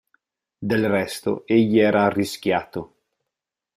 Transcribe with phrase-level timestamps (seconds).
[0.71, 2.95] Del resto, egli era arrischiato.